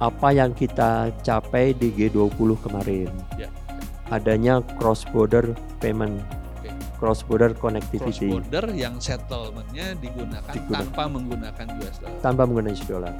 apa 0.00 0.28
yang 0.30 0.56
kita 0.56 1.12
capai 1.20 1.76
di 1.76 1.92
G20 1.92 2.56
kemarin. 2.64 3.10
Ya. 3.36 3.52
Adanya 4.08 4.64
cross 4.80 5.04
border 5.12 5.52
payment 5.84 6.24
cross 6.98 7.22
border 7.22 7.54
connectivity. 7.54 8.28
Cross 8.28 8.50
border 8.50 8.66
yang 8.74 8.98
settlementnya 8.98 9.94
digunakan, 10.02 10.52
digunakan 10.52 10.84
tanpa 10.84 11.02
menggunakan 11.06 11.66
US 11.78 11.96
dollar. 12.02 12.18
Tanpa 12.20 12.42
menggunakan 12.44 12.74
US 12.74 12.84
dollar. 12.90 13.14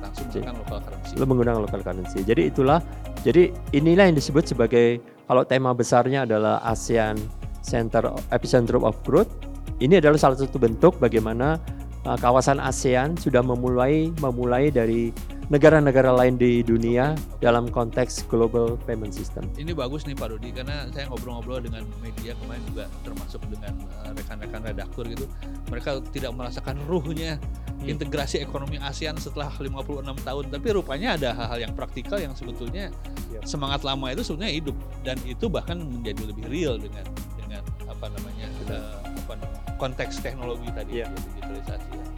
Langsung 0.00 0.26
menggunakan 0.30 0.54
local 0.62 0.78
currency. 0.80 1.12
Lo 1.18 1.24
menggunakan 1.26 1.58
local 1.60 1.80
currency. 1.82 2.20
Jadi 2.22 2.42
itulah. 2.48 2.78
Jadi 3.26 3.42
inilah 3.74 4.04
yang 4.08 4.16
disebut 4.16 4.44
sebagai 4.46 5.00
kalau 5.26 5.42
tema 5.42 5.72
besarnya 5.72 6.28
adalah 6.28 6.60
ASEAN 6.62 7.16
Center 7.64 8.12
Epicentrum 8.30 8.84
of 8.84 8.94
Growth. 9.02 9.32
Ini 9.80 9.98
adalah 9.98 10.20
salah 10.20 10.38
satu 10.38 10.60
bentuk 10.60 11.00
bagaimana 11.02 11.58
uh, 12.04 12.18
kawasan 12.20 12.60
ASEAN 12.60 13.16
sudah 13.16 13.40
memulai 13.40 14.12
memulai 14.20 14.68
dari 14.68 15.10
negara-negara 15.52 16.08
lain 16.14 16.40
di 16.40 16.64
dunia 16.64 17.12
dalam 17.44 17.68
konteks 17.68 18.24
global 18.32 18.80
payment 18.88 19.12
system. 19.12 19.44
Ini 19.60 19.76
bagus 19.76 20.08
nih 20.08 20.16
Pak 20.16 20.32
Dodi 20.32 20.50
karena 20.56 20.88
saya 20.90 21.10
ngobrol-ngobrol 21.12 21.60
dengan 21.60 21.84
media 22.00 22.32
kemarin 22.40 22.62
juga 22.72 22.84
termasuk 23.04 23.40
dengan 23.52 23.72
eh, 24.04 24.12
rekan-rekan 24.16 24.60
redaktur 24.64 25.04
gitu. 25.08 25.28
Mereka 25.68 26.00
tidak 26.16 26.32
merasakan 26.32 26.80
ruhnya 26.88 27.36
hmm. 27.36 27.92
integrasi 27.92 28.40
ekonomi 28.40 28.80
ASEAN 28.80 29.20
setelah 29.20 29.52
56 29.52 30.00
tahun, 30.24 30.44
tapi 30.48 30.66
rupanya 30.72 31.18
ada 31.20 31.36
hal-hal 31.36 31.68
yang 31.68 31.72
praktikal 31.76 32.16
yang 32.16 32.32
sebetulnya 32.32 32.88
ya. 33.28 33.40
semangat 33.44 33.84
lama 33.84 34.08
itu 34.12 34.24
sebenarnya 34.24 34.54
hidup 34.64 34.76
dan 35.04 35.20
itu 35.28 35.46
bahkan 35.52 35.76
menjadi 35.76 36.32
lebih 36.32 36.44
real 36.48 36.80
dengan 36.80 37.04
dengan 37.36 37.62
apa 37.84 38.06
namanya 38.08 38.48
uh, 38.72 38.98
apa 39.28 39.34
konteks 39.76 40.24
teknologi 40.24 40.72
tadi 40.72 41.04
ya. 41.04 41.06
digitalisasi 41.12 41.90
ya 41.92 42.13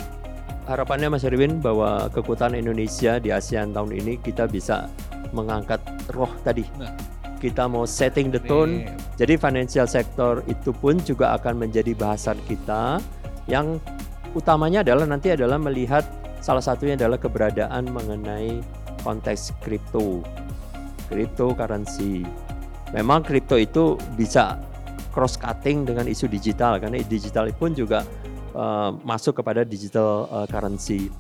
harapannya 0.66 1.08
Mas 1.08 1.23
Erwin 1.23 1.62
bahwa 1.62 2.11
kekuatan 2.11 2.58
Indonesia 2.58 3.23
di 3.23 3.30
ASEAN 3.30 3.70
tahun 3.73 3.94
ini 3.94 4.18
kita 4.20 4.50
bisa 4.50 4.90
mengangkat 5.30 5.78
roh 6.12 6.30
tadi. 6.42 6.66
Nah. 6.76 6.90
Kita 7.37 7.68
mau 7.68 7.85
setting 7.85 8.32
the 8.32 8.40
tone. 8.42 8.82
Nih. 8.82 8.96
Jadi 9.20 9.35
financial 9.37 9.87
sector 9.87 10.42
itu 10.50 10.73
pun 10.73 10.99
juga 11.04 11.37
akan 11.37 11.68
menjadi 11.68 11.92
bahasan 11.92 12.40
kita 12.49 12.99
yang 13.46 13.78
utamanya 14.32 14.82
adalah 14.82 15.06
nanti 15.06 15.30
adalah 15.32 15.61
melihat 15.61 16.02
salah 16.40 16.64
satunya 16.64 16.96
adalah 16.96 17.20
keberadaan 17.20 17.92
mengenai 17.92 18.61
konteks 19.04 19.54
kripto. 19.62 20.25
Cryptocurrency. 21.06 22.26
Memang 22.96 23.23
kripto 23.23 23.61
itu 23.61 24.00
bisa 24.16 24.58
cross 25.12 25.37
cutting 25.37 25.87
dengan 25.87 26.08
isu 26.08 26.26
digital 26.26 26.80
karena 26.80 26.99
digital 27.04 27.52
pun 27.54 27.76
juga 27.76 28.02
uh, 28.56 28.96
masuk 29.04 29.44
kepada 29.44 29.62
digital 29.62 30.26
uh, 30.32 30.48
currency. 30.48 31.12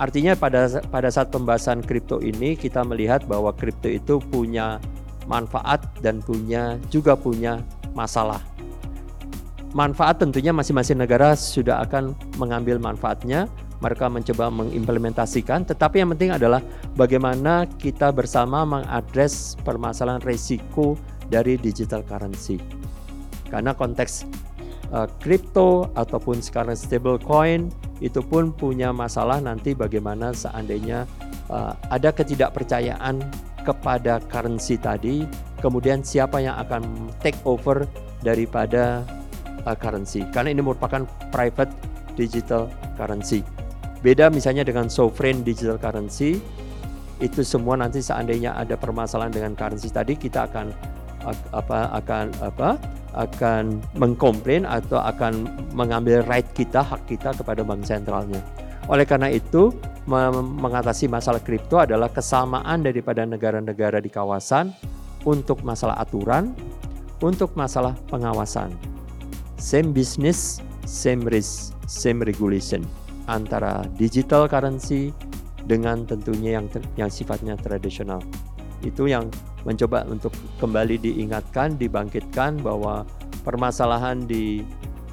Artinya 0.00 0.34
pada 0.34 0.82
pada 0.90 1.08
saat 1.12 1.30
pembahasan 1.30 1.84
kripto 1.84 2.18
ini 2.18 2.58
kita 2.58 2.82
melihat 2.82 3.22
bahwa 3.30 3.54
kripto 3.54 3.86
itu 3.86 4.18
punya 4.18 4.82
manfaat 5.30 5.86
dan 6.02 6.18
punya 6.18 6.80
juga 6.90 7.14
punya 7.14 7.62
masalah. 7.94 8.42
Manfaat 9.70 10.18
tentunya 10.18 10.50
masing-masing 10.50 10.98
negara 10.98 11.38
sudah 11.38 11.78
akan 11.86 12.10
mengambil 12.42 12.82
manfaatnya, 12.82 13.46
mereka 13.78 14.10
mencoba 14.10 14.50
mengimplementasikan, 14.50 15.62
tetapi 15.62 16.02
yang 16.02 16.10
penting 16.10 16.34
adalah 16.34 16.58
bagaimana 16.98 17.70
kita 17.78 18.10
bersama 18.10 18.66
mengadres 18.66 19.54
permasalahan 19.62 20.18
resiko 20.26 20.98
dari 21.30 21.54
digital 21.54 22.02
currency. 22.02 22.58
Karena 23.46 23.70
konteks 23.70 24.26
kripto 25.22 25.86
uh, 25.86 26.00
ataupun 26.02 26.42
sekarang 26.42 26.74
stable 26.74 27.18
coin 27.22 27.70
itu 28.02 28.18
pun 28.24 28.50
punya 28.50 28.90
masalah 28.90 29.38
nanti 29.38 29.76
bagaimana 29.76 30.34
seandainya 30.34 31.06
uh, 31.46 31.76
ada 31.94 32.10
ketidakpercayaan 32.10 33.22
kepada 33.62 34.18
currency 34.26 34.80
tadi 34.80 35.28
kemudian 35.60 36.00
siapa 36.02 36.40
yang 36.40 36.56
akan 36.58 37.12
take 37.22 37.38
over 37.44 37.86
daripada 38.24 39.04
uh, 39.68 39.76
currency 39.76 40.24
karena 40.32 40.52
ini 40.52 40.62
merupakan 40.64 41.04
private 41.30 41.70
digital 42.18 42.68
currency. 42.98 43.40
Beda 44.00 44.32
misalnya 44.32 44.64
dengan 44.64 44.88
sovereign 44.88 45.44
digital 45.44 45.76
currency 45.76 46.40
itu 47.20 47.44
semua 47.44 47.76
nanti 47.76 48.00
seandainya 48.00 48.56
ada 48.56 48.80
permasalahan 48.80 49.28
dengan 49.28 49.52
currency 49.52 49.92
tadi 49.92 50.16
kita 50.16 50.48
akan 50.48 50.72
apa 51.52 51.92
akan 52.00 52.32
apa 52.40 52.80
akan 53.14 53.82
mengkomplain 53.98 54.62
atau 54.62 55.02
akan 55.02 55.50
mengambil 55.74 56.22
right 56.30 56.46
kita 56.54 56.80
hak 56.80 57.02
kita 57.10 57.34
kepada 57.34 57.66
bank 57.66 57.82
sentralnya. 57.82 58.38
Oleh 58.86 59.06
karena 59.06 59.30
itu 59.30 59.74
mengatasi 60.08 61.06
masalah 61.06 61.38
kripto 61.42 61.78
adalah 61.78 62.10
kesamaan 62.10 62.82
daripada 62.82 63.22
negara-negara 63.22 64.02
di 64.02 64.10
kawasan 64.10 64.74
untuk 65.22 65.60
masalah 65.62 66.00
aturan, 66.00 66.56
untuk 67.20 67.52
masalah 67.54 67.94
pengawasan. 68.08 68.72
Same 69.60 69.92
business, 69.92 70.58
same 70.88 71.22
risk, 71.28 71.76
same 71.84 72.24
regulation 72.24 72.82
antara 73.28 73.86
digital 73.94 74.50
currency 74.50 75.14
dengan 75.68 76.02
tentunya 76.08 76.58
yang 76.58 76.66
yang 76.96 77.12
sifatnya 77.12 77.54
tradisional. 77.60 78.18
Itu 78.80 79.06
yang 79.06 79.28
mencoba 79.64 80.08
untuk 80.08 80.32
kembali 80.58 80.96
diingatkan, 81.00 81.76
dibangkitkan 81.76 82.60
bahwa 82.60 83.04
permasalahan 83.44 84.24
di 84.24 84.64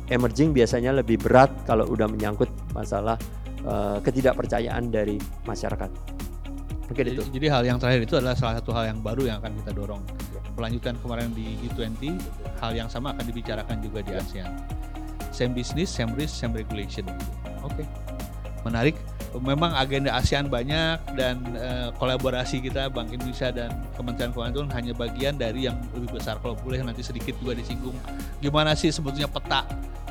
emerging 0.07 0.55
biasanya 0.55 0.95
lebih 0.95 1.19
berat 1.19 1.51
kalau 1.67 1.83
udah 1.87 2.07
menyangkut 2.07 2.47
masalah 2.71 3.19
uh, 3.67 3.99
ketidakpercayaan 4.03 4.87
dari 4.87 5.19
masyarakat. 5.43 5.91
Oke, 6.87 7.03
jadi, 7.03 7.19
itu. 7.19 7.23
jadi 7.35 7.51
hal 7.51 7.63
yang 7.67 7.77
terakhir 7.83 8.07
itu 8.07 8.15
adalah 8.15 8.35
salah 8.39 8.63
satu 8.63 8.71
hal 8.71 8.87
yang 8.95 8.99
baru 9.03 9.27
yang 9.27 9.43
akan 9.43 9.51
kita 9.59 9.75
dorong. 9.75 9.99
Melanjutkan 10.55 10.95
kemarin 11.03 11.35
di 11.35 11.59
G20, 11.67 12.15
hal 12.63 12.71
yang 12.71 12.87
sama 12.87 13.11
akan 13.11 13.27
dibicarakan 13.27 13.83
juga 13.83 13.99
di 13.99 14.15
ASEAN. 14.15 14.55
Same 15.35 15.51
business, 15.51 15.91
same 15.91 16.15
risk, 16.15 16.39
same 16.39 16.55
regulation. 16.55 17.03
Oke, 17.67 17.83
menarik 18.63 18.95
memang 19.35 19.75
agenda 19.75 20.15
ASEAN 20.15 20.47
banyak 20.47 20.97
dan 21.19 21.43
uh, 21.59 21.91
kolaborasi 21.99 22.63
kita 22.63 22.87
Bank 22.87 23.11
Indonesia 23.11 23.51
dan 23.51 23.69
Kementerian 23.99 24.31
Keuangan 24.31 24.71
hanya 24.71 24.95
bagian 24.95 25.35
dari 25.35 25.67
yang 25.67 25.77
lebih 25.91 26.15
besar. 26.15 26.39
Kalau 26.39 26.55
boleh 26.55 26.79
nanti 26.81 27.03
sedikit 27.03 27.35
juga 27.43 27.59
disinggung 27.59 27.97
gimana 28.39 28.77
sih 28.77 28.93
sebetulnya 28.93 29.27
peta 29.27 29.67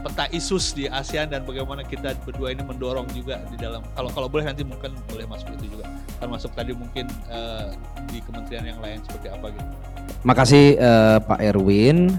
peta 0.06 0.24
isus 0.30 0.70
di 0.70 0.86
ASEAN 0.86 1.34
dan 1.34 1.42
bagaimana 1.42 1.82
kita 1.82 2.14
berdua 2.22 2.54
ini 2.54 2.62
mendorong 2.62 3.10
juga 3.10 3.42
di 3.50 3.58
dalam 3.58 3.82
kalau 3.98 4.06
kalau 4.14 4.28
boleh 4.30 4.46
nanti 4.46 4.62
mungkin 4.62 4.94
boleh 5.10 5.26
masuk 5.26 5.50
itu 5.58 5.74
juga 5.74 5.90
termasuk 6.22 6.54
tadi 6.54 6.72
mungkin 6.76 7.10
uh, 7.26 7.74
di 8.06 8.22
kementerian 8.22 8.76
yang 8.76 8.78
lain 8.78 9.02
seperti 9.02 9.28
apa 9.34 9.50
gitu. 9.50 9.70
Makasih 10.22 10.66
uh, 10.78 11.18
Pak 11.22 11.38
Erwin, 11.42 12.14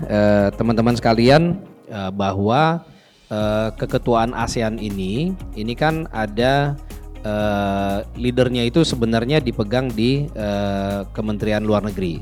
teman-teman 0.56 0.96
uh, 0.96 1.00
sekalian 1.00 1.60
uh, 1.92 2.12
bahwa 2.12 2.84
keketuaan 3.75 4.32
ASEAN 4.32 4.80
ini 4.80 5.36
ini 5.60 5.75
kan 5.75 6.08
ada 6.16 6.80
uh, 7.24 8.04
leadernya 8.20 8.68
itu 8.68 8.84
sebenarnya 8.84 9.40
dipegang 9.40 9.90
di 9.94 10.28
uh, 10.36 11.08
Kementerian 11.16 11.64
Luar 11.64 11.86
Negeri. 11.86 12.22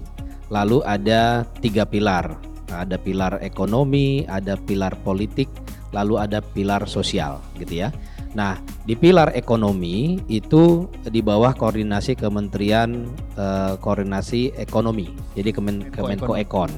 Lalu 0.53 0.85
ada 0.85 1.41
tiga 1.59 1.89
pilar, 1.89 2.37
ada 2.69 3.01
pilar 3.01 3.41
ekonomi, 3.41 4.23
ada 4.29 4.53
pilar 4.55 4.93
politik, 5.01 5.49
lalu 5.89 6.21
ada 6.21 6.39
pilar 6.39 6.85
sosial, 6.85 7.41
gitu 7.57 7.81
ya. 7.81 7.89
Nah, 8.35 8.59
di 8.83 8.99
pilar 8.99 9.31
ekonomi 9.31 10.19
itu 10.27 10.91
di 11.07 11.23
bawah 11.23 11.55
koordinasi 11.55 12.19
Kementerian 12.19 13.07
uh, 13.39 13.79
Koordinasi 13.79 14.59
Ekonomi, 14.59 15.07
jadi 15.33 15.55
Kemen 15.55 15.87
Kemenko 15.89 16.35
Ekon. 16.35 16.69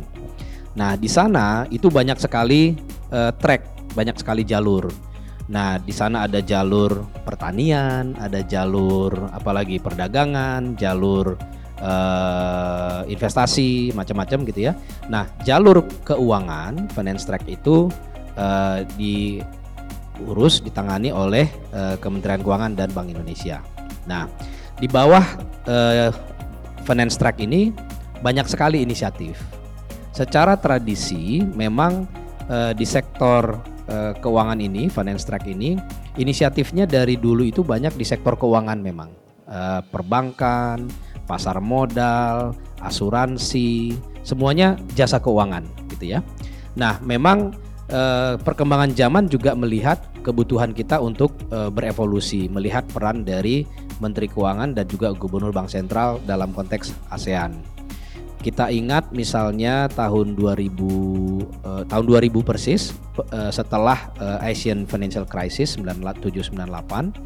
Nah, 0.78 0.94
di 0.94 1.10
sana 1.10 1.66
itu 1.74 1.90
banyak 1.90 2.22
sekali 2.22 2.78
uh, 3.10 3.34
track 3.34 3.78
banyak 3.98 4.14
sekali 4.22 4.46
jalur. 4.46 4.86
Nah, 5.48 5.80
di 5.80 5.96
sana 5.96 6.28
ada 6.28 6.44
jalur 6.44 7.08
pertanian, 7.24 8.12
ada 8.20 8.44
jalur 8.44 9.32
apalagi 9.32 9.80
perdagangan, 9.80 10.76
jalur 10.76 11.40
uh, 11.80 13.08
investasi, 13.08 13.96
macam-macam 13.96 14.44
gitu 14.44 14.68
ya. 14.68 14.74
Nah, 15.08 15.24
jalur 15.48 15.88
keuangan 16.04 16.92
finance 16.92 17.24
track 17.24 17.48
itu 17.48 17.88
uh, 18.36 18.84
diurus 19.00 20.60
ditangani 20.60 21.16
oleh 21.16 21.48
uh, 21.72 21.96
Kementerian 22.04 22.44
Keuangan 22.44 22.76
dan 22.76 22.92
Bank 22.92 23.08
Indonesia. 23.08 23.64
Nah, 24.04 24.28
di 24.84 24.92
bawah 24.92 25.24
uh, 25.64 26.12
finance 26.84 27.16
track 27.16 27.40
ini 27.40 27.72
banyak 28.20 28.52
sekali 28.52 28.84
inisiatif. 28.84 29.40
Secara 30.12 30.60
tradisi 30.60 31.40
memang 31.56 32.04
uh, 32.52 32.76
di 32.76 32.84
sektor 32.84 33.77
uh, 33.90 34.14
keuangan 34.20 34.60
ini, 34.60 34.88
finance 34.92 35.28
track 35.28 35.48
ini, 35.48 35.76
inisiatifnya 36.20 36.88
dari 36.88 37.16
dulu 37.20 37.44
itu 37.44 37.64
banyak 37.64 37.96
di 37.96 38.06
sektor 38.08 38.36
keuangan 38.40 38.80
memang. 38.80 39.10
Uh, 39.48 39.80
perbankan, 39.88 40.92
pasar 41.24 41.64
modal, 41.64 42.52
asuransi, 42.84 43.96
semuanya 44.24 44.76
jasa 44.96 45.24
keuangan 45.24 45.64
gitu 45.96 46.16
ya. 46.16 46.20
Nah, 46.76 47.00
memang 47.02 47.56
uh, 47.90 48.36
perkembangan 48.38 48.92
zaman 48.92 49.32
juga 49.32 49.56
melihat 49.56 50.04
kebutuhan 50.20 50.76
kita 50.76 51.00
untuk 51.00 51.32
berevolusi, 51.48 52.52
melihat 52.52 52.84
peran 52.92 53.24
dari 53.24 53.64
Menteri 54.04 54.28
Keuangan 54.28 54.76
dan 54.76 54.84
juga 54.92 55.16
Gubernur 55.16 55.56
Bank 55.56 55.72
Sentral 55.72 56.20
dalam 56.28 56.52
konteks 56.52 56.92
ASEAN 57.08 57.77
kita 58.42 58.70
ingat 58.70 59.10
misalnya 59.10 59.90
tahun 59.92 60.38
2000 60.38 60.70
uh, 61.66 61.84
tahun 61.90 62.06
2000 62.06 62.38
persis 62.46 62.94
uh, 63.34 63.50
setelah 63.50 64.14
uh, 64.22 64.38
Asian 64.46 64.86
Financial 64.86 65.26
Crisis 65.26 65.78
9798 65.82 67.18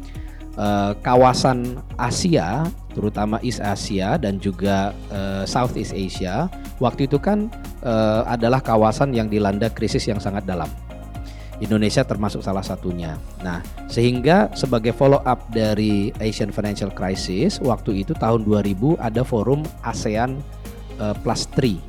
uh, 0.56 0.96
kawasan 1.04 1.76
Asia 2.00 2.64
terutama 2.92 3.40
East 3.44 3.60
Asia 3.60 4.16
dan 4.20 4.40
juga 4.40 4.96
uh, 5.12 5.44
Southeast 5.44 5.92
Asia 5.92 6.48
waktu 6.80 7.08
itu 7.08 7.20
kan 7.20 7.52
uh, 7.84 8.24
adalah 8.28 8.60
kawasan 8.60 9.12
yang 9.12 9.28
dilanda 9.28 9.68
krisis 9.72 10.08
yang 10.08 10.20
sangat 10.20 10.44
dalam. 10.48 10.68
Indonesia 11.62 12.02
termasuk 12.02 12.42
salah 12.42 12.66
satunya. 12.66 13.14
Nah, 13.38 13.62
sehingga 13.86 14.50
sebagai 14.50 14.90
follow 14.90 15.22
up 15.22 15.46
dari 15.54 16.10
Asian 16.18 16.50
Financial 16.50 16.90
Crisis 16.90 17.62
waktu 17.62 18.02
itu 18.02 18.18
tahun 18.18 18.42
2000 18.42 18.98
ada 18.98 19.22
forum 19.22 19.62
ASEAN 19.86 20.42
uh, 21.02 21.14
plus 21.18 21.50
3. 21.58 21.82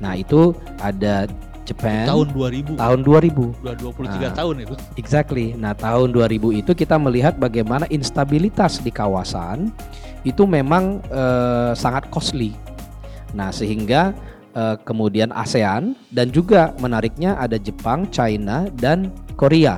Nah, 0.00 0.16
itu 0.16 0.56
ada 0.80 1.28
Japan 1.66 2.06
tahun 2.06 2.30
2000. 2.32 2.78
Tahun 2.78 3.00
2000. 3.02 3.58
Sudah 3.58 3.76
23 3.76 4.06
nah, 4.06 4.32
tahun 4.32 4.54
itu. 4.62 4.74
Exactly. 4.96 5.46
Nah, 5.58 5.72
tahun 5.74 6.14
2000 6.14 6.62
itu 6.62 6.72
kita 6.72 6.96
melihat 6.96 7.34
bagaimana 7.36 7.84
instabilitas 7.90 8.78
di 8.80 8.94
kawasan 8.94 9.74
itu 10.22 10.46
memang 10.46 11.02
uh, 11.10 11.74
sangat 11.74 12.06
costly. 12.08 12.54
Nah, 13.34 13.50
sehingga 13.50 14.14
uh, 14.54 14.78
kemudian 14.86 15.34
ASEAN 15.34 15.98
dan 16.14 16.30
juga 16.30 16.72
menariknya 16.78 17.34
ada 17.36 17.58
Jepang, 17.58 18.06
China 18.14 18.70
dan 18.78 19.10
Korea 19.34 19.76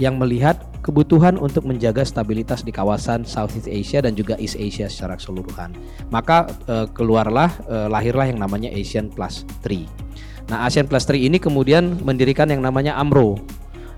yang 0.00 0.16
melihat 0.16 0.56
kebutuhan 0.86 1.34
untuk 1.34 1.66
menjaga 1.66 2.06
stabilitas 2.06 2.62
di 2.62 2.70
kawasan 2.70 3.26
Southeast 3.26 3.66
Asia 3.66 3.98
dan 4.06 4.14
juga 4.14 4.38
East 4.38 4.54
Asia 4.54 4.86
secara 4.86 5.18
keseluruhan. 5.18 5.74
Maka 6.14 6.46
uh, 6.70 6.86
keluarlah 6.94 7.50
uh, 7.66 7.90
lahirlah 7.90 8.30
yang 8.30 8.38
namanya 8.38 8.70
Asian 8.70 9.10
Plus 9.10 9.42
3. 9.66 10.06
Nah, 10.46 10.62
ASEAN 10.62 10.86
Plus 10.86 11.02
3 11.02 11.18
ini 11.18 11.42
kemudian 11.42 11.98
mendirikan 12.06 12.46
yang 12.46 12.62
namanya 12.62 12.94
AMRO. 13.02 13.34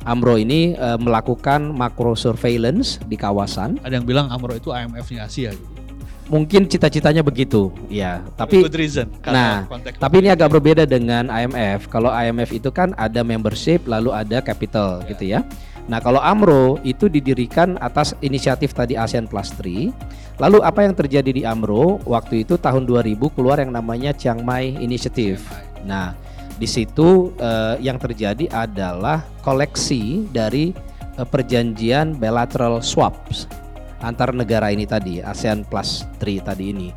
AMRO 0.09 0.41
ini 0.41 0.73
uh, 0.81 0.97
melakukan 0.97 1.77
macro 1.77 2.17
surveillance 2.17 2.97
di 3.05 3.21
kawasan. 3.21 3.77
Ada 3.85 4.01
yang 4.01 4.09
bilang 4.09 4.33
AMRO 4.33 4.57
itu 4.57 4.73
IMF-nya 4.73 5.29
Asia 5.29 5.53
gitu. 5.53 5.77
Mungkin 6.29 6.69
cita-citanya 6.69 7.25
begitu, 7.25 7.73
ya. 7.89 8.21
Tapi 8.37 8.61
good 8.61 8.77
reason. 8.77 9.09
Nah, 9.25 9.65
tapi 9.97 10.21
ini 10.21 10.29
agak 10.29 10.53
berbeda 10.53 10.85
dengan 10.85 11.33
IMF. 11.33 11.89
Kalau 11.89 12.13
IMF 12.13 12.53
itu 12.53 12.69
kan 12.69 12.93
ada 13.01 13.25
membership, 13.25 13.89
lalu 13.89 14.13
ada 14.13 14.45
capital, 14.45 15.01
yeah. 15.01 15.09
gitu 15.09 15.25
ya. 15.25 15.41
Nah, 15.89 16.05
kalau 16.05 16.21
AMRO 16.21 16.77
itu 16.85 17.09
didirikan 17.09 17.81
atas 17.81 18.13
inisiatif 18.21 18.77
tadi 18.77 18.95
ASEAN 18.95 19.25
Plus 19.25 19.49
3. 19.57 19.89
Lalu 20.39 20.59
apa 20.61 20.85
yang 20.85 20.93
terjadi 20.93 21.33
di 21.33 21.43
AMRO? 21.49 22.05
Waktu 22.05 22.45
itu 22.45 22.61
tahun 22.61 22.85
2000 22.85 23.17
keluar 23.33 23.57
yang 23.59 23.73
namanya 23.73 24.13
Chiang 24.13 24.45
Mai 24.45 24.77
Initiative. 24.77 25.41
Nah, 25.89 26.13
di 26.61 26.69
situ 26.69 27.33
eh, 27.41 27.81
yang 27.81 27.97
terjadi 27.97 28.53
adalah 28.53 29.25
koleksi 29.41 30.29
dari 30.29 30.77
eh, 31.17 31.27
perjanjian 31.27 32.21
bilateral 32.21 32.85
swaps 32.85 33.49
antar 33.99 34.31
negara 34.31 34.71
ini 34.71 34.87
tadi, 34.87 35.19
ASEAN 35.19 35.67
Plus 35.67 36.07
3 36.23 36.49
tadi 36.55 36.71
ini 36.71 36.89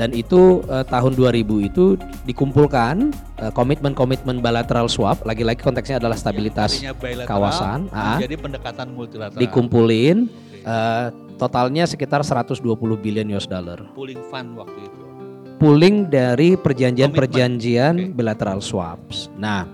dan 0.00 0.16
itu 0.16 0.64
uh, 0.72 0.80
tahun 0.88 1.12
2000 1.12 1.68
itu 1.68 2.00
dikumpulkan 2.24 3.12
uh, 3.36 3.52
komitmen-komitmen 3.52 4.40
bilateral 4.40 4.88
swap. 4.88 5.20
Lagi-lagi 5.28 5.60
konteksnya 5.60 6.00
adalah 6.00 6.16
stabilitas 6.16 6.80
kawasan. 7.28 7.92
jadi 8.16 8.40
pendekatan 8.40 8.96
multilateral. 8.96 9.36
Dikumpulin 9.36 10.24
okay. 10.32 10.64
uh, 10.64 11.12
totalnya 11.36 11.84
sekitar 11.84 12.24
120 12.24 12.64
billion 12.96 13.28
US 13.36 13.44
dollar. 13.44 13.84
Pooling 13.92 14.24
fund 14.32 14.56
waktu 14.56 14.80
itu. 14.88 15.02
Pooling 15.60 16.08
dari 16.08 16.56
perjanjian-perjanjian 16.56 17.94
okay. 18.00 18.16
bilateral 18.16 18.64
swaps. 18.64 19.28
Nah 19.36 19.68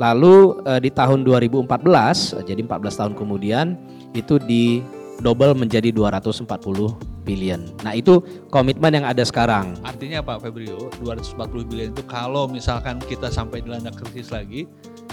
Lalu 0.00 0.64
uh, 0.64 0.80
di 0.80 0.88
tahun 0.88 1.20
2014, 1.22 2.48
jadi 2.48 2.60
14 2.64 2.98
tahun 2.98 3.12
kemudian 3.12 3.76
itu 4.16 4.40
di 4.40 4.80
double 5.20 5.52
menjadi 5.52 5.92
240 5.92 7.11
billion. 7.22 7.70
Nah 7.86 7.94
itu 7.94 8.20
komitmen 8.50 9.02
yang 9.02 9.06
ada 9.06 9.22
sekarang. 9.22 9.78
Artinya 9.86 10.20
Pak 10.20 10.42
Febrio, 10.44 10.90
240 11.00 11.70
billion 11.70 11.88
itu 11.94 12.02
kalau 12.04 12.50
misalkan 12.50 12.98
kita 13.02 13.30
sampai 13.30 13.62
dilanda 13.62 13.94
krisis 13.94 14.34
lagi, 14.34 14.66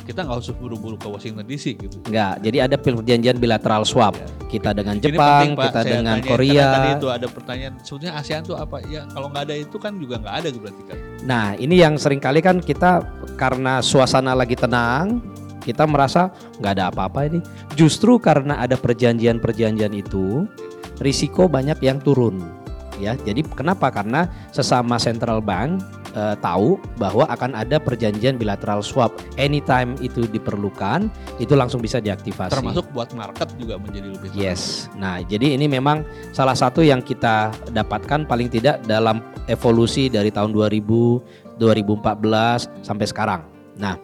kita 0.09 0.25
nggak 0.25 0.41
usah 0.41 0.57
buru-buru 0.57 0.97
ke 0.97 1.05
Washington 1.05 1.45
DC 1.45 1.77
gitu. 1.77 2.01
Nggak, 2.09 2.41
jadi 2.41 2.57
ada 2.65 2.75
perjanjian 2.81 3.37
bilateral 3.37 3.85
swap. 3.85 4.17
Ya. 4.17 4.25
Kita 4.49 4.73
dengan 4.73 4.97
Jepang, 4.97 5.53
penting, 5.53 5.69
kita 5.69 5.81
Saya 5.85 5.91
dengan 5.93 6.17
tanya, 6.17 6.29
Korea. 6.33 6.65
Tadi 6.73 6.89
itu 6.97 7.07
ada 7.13 7.27
pertanyaan, 7.29 7.73
sebetulnya 7.85 8.13
ASEAN 8.17 8.41
itu 8.41 8.55
apa? 8.57 8.77
Ya 8.89 9.05
kalau 9.13 9.29
nggak 9.29 9.43
ada 9.45 9.55
itu 9.61 9.77
kan 9.77 9.93
juga 10.01 10.17
nggak 10.17 10.35
ada 10.41 10.47
berarti 10.49 10.83
kan. 10.89 10.97
Nah 11.29 11.45
ini 11.61 11.75
yang 11.77 11.93
sering 12.01 12.17
kali 12.17 12.41
kan 12.41 12.57
kita 12.57 13.05
karena 13.37 13.85
suasana 13.85 14.33
lagi 14.33 14.57
tenang, 14.57 15.21
kita 15.61 15.85
merasa 15.85 16.33
nggak 16.57 16.73
ada 16.73 16.85
apa-apa 16.89 17.29
ini. 17.29 17.39
Justru 17.77 18.17
karena 18.17 18.57
ada 18.57 18.73
perjanjian-perjanjian 18.81 19.93
itu, 19.93 20.49
risiko 20.99 21.47
banyak 21.47 21.79
yang 21.83 21.99
turun. 21.99 22.39
Ya, 22.99 23.15
jadi 23.15 23.47
kenapa? 23.47 23.87
Karena 23.95 24.27
sesama 24.51 24.99
central 24.99 25.39
bank 25.39 25.79
uh, 26.19 26.35
tahu 26.43 26.75
bahwa 26.99 27.23
akan 27.31 27.55
ada 27.55 27.79
perjanjian 27.79 28.35
bilateral 28.35 28.83
swap 28.83 29.15
anytime 29.39 29.95
itu 30.03 30.27
diperlukan, 30.27 31.07
itu 31.39 31.55
langsung 31.55 31.79
bisa 31.79 32.03
diaktifasi. 32.03 32.59
Termasuk 32.59 32.91
buat 32.91 33.07
market 33.15 33.55
juga 33.55 33.79
menjadi 33.79 34.07
lebih 34.11 34.35
tenang. 34.35 34.43
Yes. 34.43 34.91
Nah, 34.99 35.23
jadi 35.23 35.55
ini 35.55 35.71
memang 35.71 36.03
salah 36.35 36.59
satu 36.59 36.83
yang 36.83 36.99
kita 36.99 37.55
dapatkan 37.71 38.27
paling 38.27 38.51
tidak 38.51 38.83
dalam 38.83 39.23
evolusi 39.47 40.11
dari 40.11 40.27
tahun 40.27 40.51
2000, 40.51 41.55
2014 41.55 42.83
sampai 42.83 43.05
sekarang. 43.07 43.41
Nah, 43.79 43.95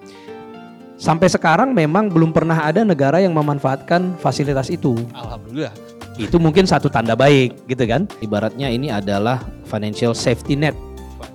Sampai 0.96 1.28
sekarang 1.28 1.76
memang 1.76 2.08
belum 2.08 2.32
pernah 2.32 2.64
ada 2.64 2.80
negara 2.88 3.20
yang 3.20 3.36
memanfaatkan 3.36 4.16
fasilitas 4.16 4.72
itu. 4.72 4.96
Alhamdulillah. 5.12 5.76
Itu 6.18 6.38
mungkin 6.40 6.64
satu 6.64 6.88
tanda 6.88 7.14
baik 7.14 7.68
gitu 7.68 7.84
kan. 7.84 8.08
Ibaratnya 8.24 8.72
ini 8.72 8.88
adalah 8.92 9.44
financial 9.68 10.16
safety 10.16 10.56
net 10.56 10.76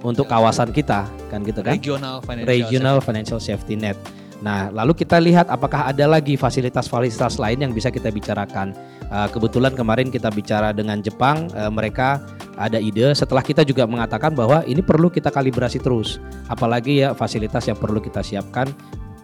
untuk 0.01 0.29
kawasan 0.29 0.73
kita 0.73 1.05
kan 1.29 1.45
gitu 1.45 1.61
kan. 1.61 1.77
Regional 1.77 2.25
financial, 2.25 2.49
Regional 2.49 2.97
safety. 2.99 3.07
financial 3.09 3.41
safety 3.41 3.75
net. 3.77 3.97
Nah, 4.41 4.73
lalu 4.73 4.97
kita 4.97 5.21
lihat 5.21 5.53
apakah 5.53 5.93
ada 5.93 6.09
lagi 6.09 6.33
fasilitas-fasilitas 6.33 7.37
lain 7.37 7.61
yang 7.61 7.73
bisa 7.77 7.93
kita 7.93 8.09
bicarakan. 8.09 8.73
Uh, 9.13 9.29
kebetulan 9.29 9.77
kemarin 9.77 10.09
kita 10.09 10.33
bicara 10.33 10.73
dengan 10.73 11.05
Jepang, 11.05 11.53
uh, 11.53 11.69
mereka 11.69 12.25
ada 12.57 12.81
ide 12.81 13.13
setelah 13.13 13.45
kita 13.45 13.65
juga 13.69 13.85
mengatakan 13.85 14.33
bahwa 14.33 14.65
ini 14.65 14.81
perlu 14.81 15.13
kita 15.13 15.29
kalibrasi 15.29 15.77
terus. 15.77 16.17
Apalagi 16.49 17.05
ya 17.05 17.13
fasilitas 17.13 17.69
yang 17.69 17.77
perlu 17.77 18.01
kita 18.01 18.25
siapkan 18.25 18.73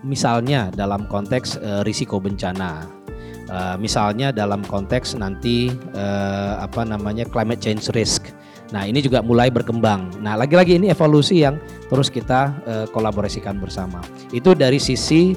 misalnya 0.04 0.68
dalam 0.74 1.08
konteks 1.08 1.56
uh, 1.64 1.80
risiko 1.80 2.20
bencana. 2.20 2.95
Uh, 3.46 3.78
misalnya 3.78 4.34
dalam 4.34 4.66
konteks 4.66 5.14
nanti 5.14 5.70
uh, 5.94 6.58
apa 6.58 6.82
namanya 6.82 7.22
climate 7.30 7.62
change 7.62 7.86
risk. 7.94 8.34
Nah, 8.74 8.82
ini 8.82 8.98
juga 8.98 9.22
mulai 9.22 9.46
berkembang. 9.54 10.10
Nah, 10.18 10.34
lagi-lagi 10.34 10.82
ini 10.82 10.90
evolusi 10.90 11.46
yang 11.46 11.54
terus 11.86 12.10
kita 12.10 12.50
uh, 12.66 12.86
kolaborasikan 12.90 13.62
bersama. 13.62 14.02
Itu 14.34 14.58
dari 14.58 14.82
sisi 14.82 15.34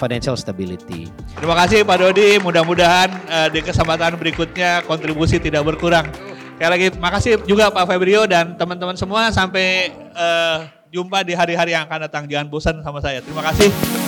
financial 0.00 0.32
stability. 0.32 1.12
Terima 1.36 1.52
kasih 1.52 1.84
Pak 1.84 2.00
Dodi. 2.00 2.40
Mudah-mudahan 2.40 3.12
uh, 3.28 3.48
di 3.52 3.60
kesempatan 3.60 4.16
berikutnya 4.16 4.80
kontribusi 4.88 5.36
tidak 5.36 5.68
berkurang. 5.68 6.08
Sekali 6.56 6.70
lagi 6.72 6.88
makasih 6.96 7.32
juga 7.44 7.68
Pak 7.68 7.84
Febrio 7.84 8.24
dan 8.24 8.56
teman-teman 8.56 8.96
semua 8.96 9.28
sampai 9.28 9.92
uh, 10.16 10.64
jumpa 10.88 11.20
di 11.20 11.36
hari-hari 11.36 11.76
yang 11.76 11.84
akan 11.84 12.08
datang. 12.08 12.24
Jangan 12.24 12.48
bosan 12.48 12.80
sama 12.80 13.04
saya. 13.04 13.20
Terima 13.20 13.44
kasih. 13.44 14.01